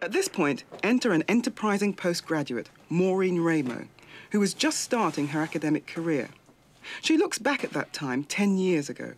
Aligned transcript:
At 0.00 0.12
this 0.12 0.28
point, 0.28 0.62
enter 0.84 1.12
an 1.12 1.24
enterprising 1.26 1.92
postgraduate, 1.92 2.70
Maureen 2.88 3.38
Raymo, 3.38 3.88
who 4.30 4.38
was 4.38 4.54
just 4.54 4.78
starting 4.78 5.28
her 5.28 5.42
academic 5.42 5.88
career. 5.88 6.28
She 7.02 7.16
looks 7.16 7.40
back 7.40 7.64
at 7.64 7.72
that 7.72 7.92
time 7.92 8.22
10 8.22 8.58
years 8.58 8.88
ago. 8.88 9.14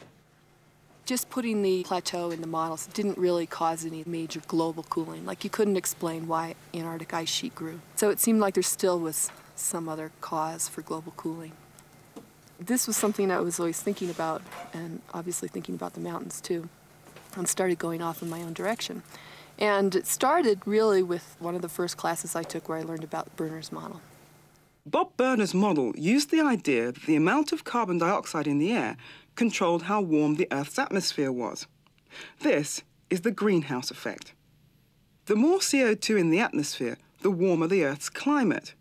Just 1.04 1.29
putting 1.29 1.61
the 1.61 1.82
plateau 1.82 2.30
in 2.30 2.40
the 2.40 2.46
models 2.46 2.87
didn't 2.95 3.19
really 3.19 3.46
cause 3.46 3.85
any 3.85 4.04
major 4.06 4.40
global 4.48 4.82
cooling. 4.85 5.27
Like 5.27 5.45
you 5.45 5.51
couldn't 5.51 5.77
explain 5.77 6.27
why 6.27 6.54
Antarctic 6.72 7.12
ice 7.12 7.28
sheet 7.28 7.54
grew. 7.54 7.81
So 7.97 8.08
it 8.08 8.19
seemed 8.19 8.40
like 8.40 8.54
there 8.54 8.62
still 8.62 8.99
was 8.99 9.31
some 9.56 9.87
other 9.87 10.12
cause 10.22 10.67
for 10.67 10.81
global 10.81 11.12
cooling. 11.15 11.53
This 12.58 12.87
was 12.87 12.97
something 12.97 13.31
I 13.31 13.40
was 13.40 13.60
always 13.60 13.81
thinking 13.81 14.08
about, 14.08 14.40
and 14.72 15.03
obviously 15.12 15.49
thinking 15.49 15.74
about 15.74 15.92
the 15.92 16.01
mountains 16.01 16.41
too, 16.41 16.70
and 17.37 17.47
started 17.47 17.78
going 17.78 18.01
off 18.01 18.23
in 18.23 18.30
my 18.30 18.41
own 18.41 18.55
direction. 18.55 19.02
And 19.61 19.95
it 19.95 20.06
started 20.06 20.62
really 20.65 21.02
with 21.02 21.37
one 21.38 21.55
of 21.55 21.60
the 21.60 21.69
first 21.69 21.98
classes 21.98 22.34
I 22.34 22.42
took 22.42 22.69
where 22.69 22.78
I 22.78 22.82
learned 22.82 23.05
about 23.05 23.37
Berner's 23.37 23.70
model. 23.70 24.00
Bob 24.86 25.14
Berner's 25.19 25.52
model 25.52 25.92
used 25.96 26.30
the 26.30 26.41
idea 26.41 26.92
that 26.92 27.02
the 27.02 27.16
amount 27.16 27.52
of 27.52 27.64
carbon 27.64 27.98
dioxide 27.98 28.46
in 28.46 28.59
the 28.59 28.73
air 28.73 28.96
controlled 29.36 29.83
how 29.83 30.00
warm 30.00 30.36
the 30.36 30.48
Earth's 30.50 30.78
atmosphere 30.78 31.30
was. 31.30 31.66
This 32.41 32.83
is 33.10 33.20
the 33.20 33.30
greenhouse 33.30 33.91
effect. 33.91 34.33
The 35.27 35.36
more 35.36 35.59
CO2 35.59 36.19
in 36.19 36.30
the 36.30 36.41
atmosphere, 36.41 36.97
the 37.20 37.30
warmer 37.30 37.66
the 37.66 37.84
Earth's 37.84 38.08
climate. 38.08 38.74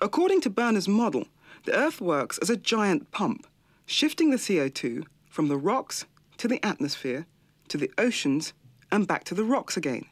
According 0.00 0.40
to 0.42 0.50
Berner's 0.50 0.88
model, 0.88 1.28
the 1.64 1.74
Earth 1.74 2.00
works 2.00 2.38
as 2.38 2.50
a 2.50 2.56
giant 2.56 3.12
pump, 3.12 3.46
shifting 3.86 4.30
the 4.30 4.36
CO2 4.36 5.04
from 5.28 5.46
the 5.46 5.56
rocks 5.56 6.04
to 6.38 6.48
the 6.48 6.62
atmosphere 6.64 7.26
to 7.68 7.78
the 7.78 7.90
oceans 7.96 8.52
and 8.92 9.06
back 9.06 9.24
to 9.24 9.34
the 9.34 9.44
rocks 9.44 9.76
again. 9.76 10.06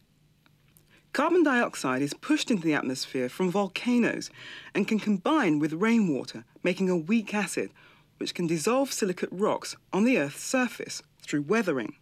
Carbon 1.12 1.42
dioxide 1.42 2.02
is 2.02 2.14
pushed 2.14 2.50
into 2.50 2.62
the 2.62 2.74
atmosphere 2.74 3.28
from 3.28 3.50
volcanoes 3.50 4.30
and 4.74 4.86
can 4.86 5.00
combine 5.00 5.58
with 5.58 5.72
rainwater, 5.72 6.44
making 6.62 6.88
a 6.88 6.96
weak 6.96 7.34
acid 7.34 7.70
which 8.18 8.34
can 8.34 8.46
dissolve 8.46 8.92
silicate 8.92 9.30
rocks 9.32 9.76
on 9.92 10.04
the 10.04 10.18
Earth's 10.18 10.42
surface 10.42 11.02
through 11.22 11.42
weathering. 11.42 11.96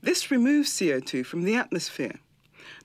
This 0.00 0.30
removes 0.30 0.70
CO2 0.70 1.24
from 1.24 1.44
the 1.44 1.54
atmosphere. 1.54 2.18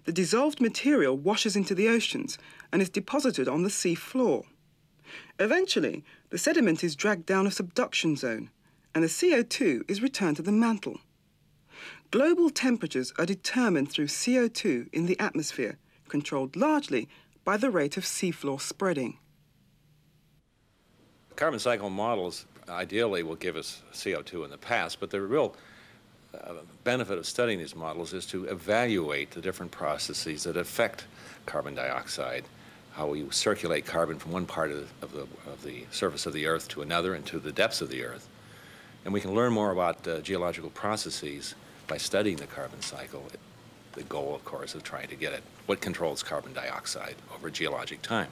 The 0.06 0.12
dissolved 0.12 0.62
material 0.62 1.18
washes 1.18 1.56
into 1.56 1.74
the 1.74 1.88
oceans 1.88 2.38
and 2.72 2.82
is 2.82 2.90
deposited 2.90 3.48
on 3.48 3.64
the 3.64 3.70
sea 3.70 3.96
floor. 3.96 4.44
Eventually, 5.40 6.04
the 6.30 6.38
sediment 6.38 6.84
is 6.84 6.96
dragged 6.96 7.26
down 7.26 7.48
a 7.48 7.52
subduction 7.52 8.16
zone 8.16 8.50
and 8.94 9.04
the 9.04 9.08
CO2 9.08 9.90
is 9.90 10.02
returned 10.02 10.38
to 10.38 10.42
the 10.42 10.52
mantle. 10.52 11.00
Global 12.10 12.50
temperatures 12.50 13.12
are 13.20 13.26
determined 13.26 13.92
through 13.92 14.08
CO2 14.08 14.88
in 14.94 15.08
the 15.08 15.20
atmosphere, 15.20 15.78
controlled 16.08 16.56
largely 16.56 17.10
by 17.44 17.58
the 17.58 17.70
rate 17.70 17.98
of 17.98 18.06
seafloor 18.06 18.62
spreading. 18.62 19.20
Carbon 21.36 21.60
cycle 21.60 21.90
models 21.90 22.46
ideally 22.70 23.24
will 23.24 23.36
give 23.36 23.58
us 23.58 23.82
CO2 23.94 24.46
in 24.46 24.50
the 24.50 24.58
past, 24.58 25.02
but 25.02 25.10
the 25.10 25.20
real 25.20 25.54
uh, 26.34 26.54
benefit 26.86 27.18
of 27.18 27.26
studying 27.26 27.60
these 27.60 27.76
models 27.76 28.14
is 28.14 28.26
to 28.28 28.46
evaluate 28.46 29.32
the 29.32 29.42
different 29.42 29.72
processes 29.72 30.44
that 30.44 30.56
affect 30.56 31.06
carbon 31.46 31.76
dioxide, 31.76 32.46
how 32.94 33.08
we 33.08 33.30
circulate 33.32 33.86
carbon 33.86 34.18
from 34.18 34.32
one 34.32 34.46
part 34.46 34.72
of 34.72 34.78
the, 34.78 35.06
of 35.06 35.12
the, 35.12 35.52
of 35.52 35.62
the 35.64 35.86
surface 35.92 36.26
of 36.26 36.32
the 36.32 36.46
Earth 36.46 36.70
to 36.70 36.82
another 36.82 37.14
and 37.16 37.26
to 37.26 37.38
the 37.38 37.52
depths 37.52 37.82
of 37.82 37.90
the 37.90 38.04
Earth. 38.04 38.30
And 39.04 39.14
we 39.14 39.20
can 39.20 39.36
learn 39.36 39.52
more 39.52 39.72
about 39.72 40.08
uh, 40.08 40.22
geological 40.22 40.70
processes 40.70 41.56
by 41.88 41.98
studying 41.98 42.38
the 42.38 42.48
carbon 42.48 42.82
cycle. 42.82 43.26
The 43.94 44.04
goal, 44.04 44.36
of 44.36 44.46
course, 44.46 44.76
of 44.76 44.84
trying 44.84 45.08
to 45.08 45.16
get 45.16 45.34
at 45.34 45.42
what 45.66 45.82
controls 45.82 46.22
carbon 46.22 46.54
dioxide 46.54 47.16
over 47.34 47.50
geologic 47.50 48.02
time. 48.02 48.28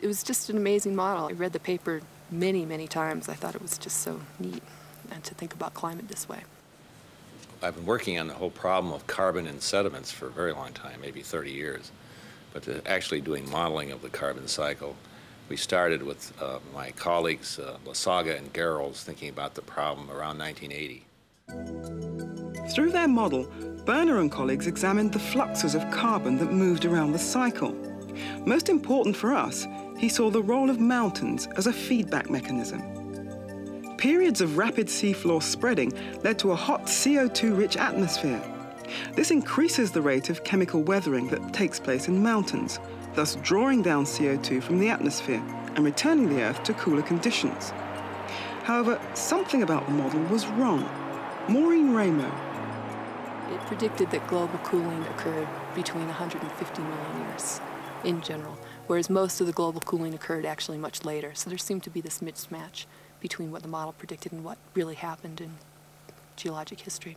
It 0.00 0.06
was 0.06 0.22
just 0.22 0.50
an 0.50 0.56
amazing 0.56 0.96
model. 0.96 1.28
I 1.28 1.32
read 1.32 1.52
the 1.52 1.60
paper 1.60 2.00
many, 2.30 2.64
many 2.64 2.88
times. 2.88 3.28
I 3.28 3.34
thought 3.34 3.54
it 3.54 3.62
was 3.62 3.78
just 3.78 3.98
so 3.98 4.20
neat 4.38 4.62
and 5.10 5.22
to 5.24 5.34
think 5.34 5.52
about 5.52 5.74
climate 5.74 6.08
this 6.08 6.28
way. 6.28 6.40
I've 7.62 7.76
been 7.76 7.86
working 7.86 8.18
on 8.18 8.26
the 8.26 8.34
whole 8.34 8.50
problem 8.50 8.94
of 8.94 9.06
carbon 9.06 9.46
in 9.46 9.60
sediments 9.60 10.10
for 10.10 10.26
a 10.26 10.30
very 10.30 10.52
long 10.52 10.72
time, 10.72 11.00
maybe 11.00 11.20
30 11.20 11.50
years. 11.50 11.90
But 12.52 12.86
actually 12.86 13.20
doing 13.20 13.48
modeling 13.50 13.92
of 13.92 14.02
the 14.02 14.08
carbon 14.08 14.48
cycle, 14.48 14.96
we 15.48 15.56
started 15.56 16.02
with 16.02 16.32
uh, 16.40 16.58
my 16.74 16.90
colleagues 16.92 17.58
uh, 17.58 17.76
Lasaga 17.84 18.38
and 18.38 18.52
Garrels 18.52 19.02
thinking 19.02 19.28
about 19.28 19.54
the 19.54 19.62
problem 19.62 20.10
around 20.10 20.38
1980. 20.38 22.39
Through 22.70 22.92
their 22.92 23.08
model, 23.08 23.48
Berner 23.84 24.20
and 24.20 24.30
colleagues 24.30 24.68
examined 24.68 25.12
the 25.12 25.18
fluxes 25.18 25.74
of 25.74 25.90
carbon 25.90 26.38
that 26.38 26.52
moved 26.52 26.84
around 26.84 27.10
the 27.10 27.18
cycle. 27.18 27.74
Most 28.46 28.68
important 28.68 29.16
for 29.16 29.34
us, 29.34 29.66
he 29.98 30.08
saw 30.08 30.30
the 30.30 30.42
role 30.42 30.70
of 30.70 30.78
mountains 30.78 31.48
as 31.56 31.66
a 31.66 31.72
feedback 31.72 32.30
mechanism. 32.30 32.80
Periods 33.96 34.40
of 34.40 34.56
rapid 34.56 34.86
seafloor 34.86 35.42
spreading 35.42 35.92
led 36.22 36.38
to 36.38 36.52
a 36.52 36.56
hot 36.56 36.84
CO2-rich 36.84 37.76
atmosphere. 37.76 38.40
This 39.14 39.32
increases 39.32 39.90
the 39.90 40.02
rate 40.02 40.30
of 40.30 40.44
chemical 40.44 40.82
weathering 40.82 41.26
that 41.28 41.52
takes 41.52 41.80
place 41.80 42.06
in 42.06 42.22
mountains, 42.22 42.78
thus 43.14 43.34
drawing 43.42 43.82
down 43.82 44.04
CO2 44.04 44.62
from 44.62 44.78
the 44.78 44.88
atmosphere 44.88 45.42
and 45.74 45.84
returning 45.84 46.28
the 46.28 46.42
Earth 46.42 46.62
to 46.62 46.74
cooler 46.74 47.02
conditions. 47.02 47.70
However, 48.62 49.00
something 49.14 49.64
about 49.64 49.86
the 49.86 49.92
model 49.92 50.20
was 50.24 50.46
wrong. 50.46 50.88
Maureen 51.48 51.88
Raymo, 51.88 52.30
it 53.52 53.60
predicted 53.66 54.10
that 54.10 54.26
global 54.28 54.58
cooling 54.60 55.02
occurred 55.02 55.48
between 55.74 56.06
150 56.06 56.82
million 56.82 57.28
years 57.28 57.60
in 58.04 58.20
general, 58.22 58.58
whereas 58.86 59.10
most 59.10 59.40
of 59.40 59.46
the 59.46 59.52
global 59.52 59.80
cooling 59.80 60.14
occurred 60.14 60.46
actually 60.46 60.78
much 60.78 61.04
later. 61.04 61.32
So 61.34 61.50
there 61.50 61.58
seemed 61.58 61.82
to 61.84 61.90
be 61.90 62.00
this 62.00 62.20
mismatch 62.20 62.86
between 63.20 63.50
what 63.50 63.62
the 63.62 63.68
model 63.68 63.92
predicted 63.92 64.32
and 64.32 64.44
what 64.44 64.58
really 64.74 64.94
happened 64.94 65.40
in 65.40 65.54
geologic 66.36 66.80
history. 66.80 67.16